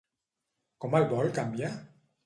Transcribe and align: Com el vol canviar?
Com 0.85 0.99
el 1.01 1.07
vol 1.15 1.33
canviar? 1.39 1.75